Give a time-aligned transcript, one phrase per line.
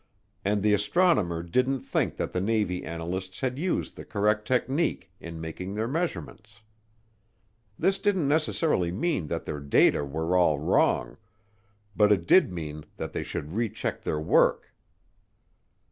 [0.43, 5.39] And the astronomer didn't think that the Navy analysts had used the correct technique in
[5.39, 6.61] making their measurements.
[7.77, 11.17] This didn't necessarily mean that their data were all wrong,
[11.95, 14.73] but it did mean that they should recheck their work.